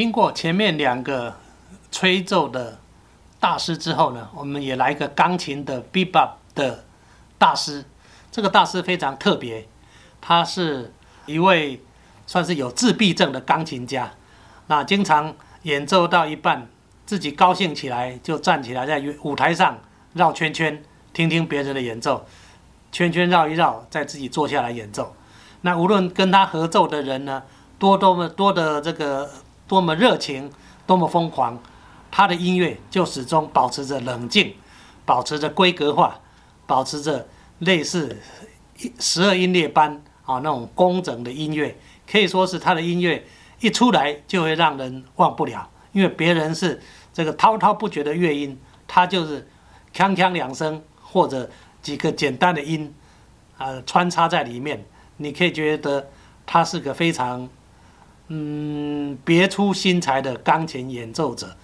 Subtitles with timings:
[0.00, 1.36] 听过前面两个
[1.92, 2.78] 吹奏的
[3.38, 6.86] 大师之后呢，我们也来一个钢琴的 bebop 的
[7.36, 7.84] 大师。
[8.32, 9.68] 这个大师非常特别，
[10.18, 10.94] 他是
[11.26, 11.82] 一位
[12.26, 14.10] 算是有自闭症的钢琴家。
[14.68, 16.66] 那经常演奏到一半，
[17.04, 19.80] 自己高兴起来就站起来在舞台上
[20.14, 20.82] 绕圈圈，
[21.12, 22.24] 听听别人的演奏，
[22.90, 25.14] 圈圈绕一绕，再自己坐下来演奏。
[25.60, 27.42] 那无论跟他合奏的人呢，
[27.78, 29.28] 多多么多的这个
[29.70, 30.50] 多么热情，
[30.84, 31.56] 多么疯狂，
[32.10, 34.52] 他的音乐就始终保持着冷静，
[35.06, 36.18] 保持着规格化，
[36.66, 37.28] 保持着
[37.60, 38.20] 类似
[38.98, 41.76] 十二音列般啊那种工整的音乐，
[42.10, 43.24] 可以说是他的音乐
[43.60, 49.48] 一出来就会让人忘不了，因为别人是这个滔滔不绝的乐音，他就是
[49.94, 51.48] 锵锵两声或者
[51.80, 52.92] 几个简单的音
[53.56, 54.84] 啊穿插在里面。
[55.18, 56.10] 你可以觉得
[56.44, 57.48] 他是个非常，
[58.32, 61.56] 嗯，别出心裁的钢琴演奏者。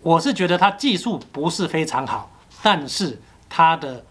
[0.00, 2.28] 我是觉得他技术不是非常好，
[2.60, 4.04] 但是他的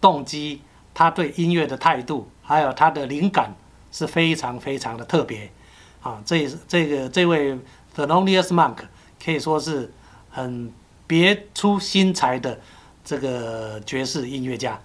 [0.00, 0.62] 动机、
[0.94, 3.52] 他对音乐的态度，还有他的灵感
[3.90, 5.50] 是非常非常的特别。
[6.00, 7.58] 啊，这这个这位
[7.92, 8.76] t h e l o n i u s Monk
[9.22, 9.92] 可以说是
[10.30, 10.72] 很
[11.08, 12.60] 别出心裁的
[13.04, 14.78] 这个爵士音乐家。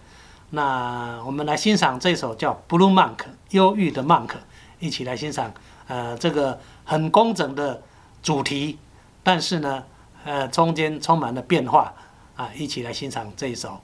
[0.49, 3.17] 那我们来欣赏这首叫《Blue Monk》
[3.51, 4.31] 忧郁的 Monk，
[4.79, 5.53] 一起来欣赏。
[5.87, 7.81] 呃，这个很工整的
[8.21, 8.77] 主题，
[9.23, 9.83] 但是呢，
[10.25, 11.93] 呃，中间充满了变化
[12.35, 13.79] 啊，一起来欣赏这一首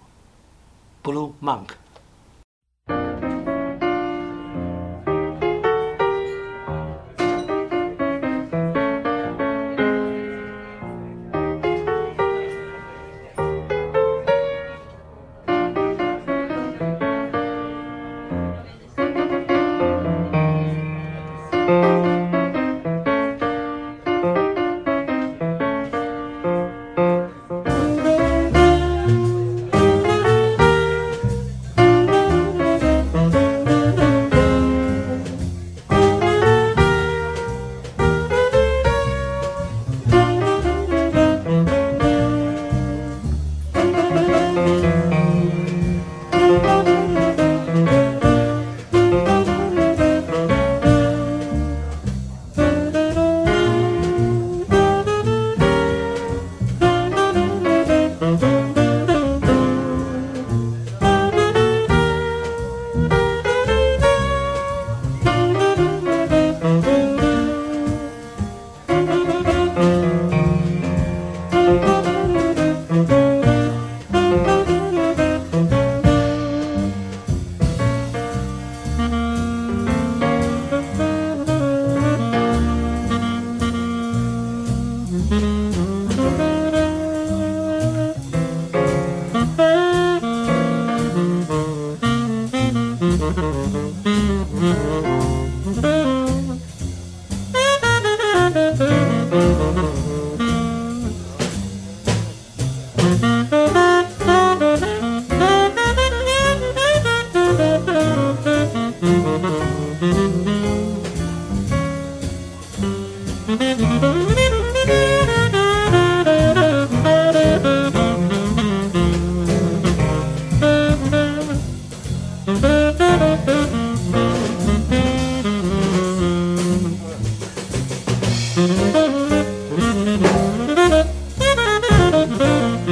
[1.10, 1.66] 《Blue Monk》。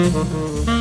[0.04, 0.81] Mm-hmm.